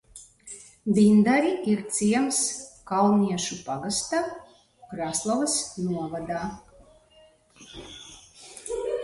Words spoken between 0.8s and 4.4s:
Bindari ir ciems Kalniešu pagastā,